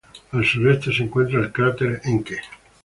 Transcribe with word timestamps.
Al 0.31 0.43
sureste 0.43 0.91
se 0.91 1.03
encuentra 1.03 1.39
el 1.39 1.51
cráter 1.51 2.01
Encke. 2.05 2.39